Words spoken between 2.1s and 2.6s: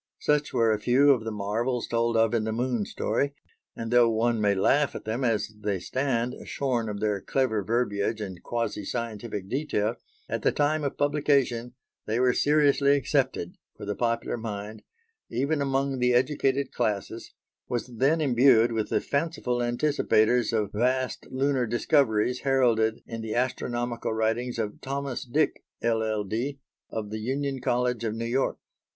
of in the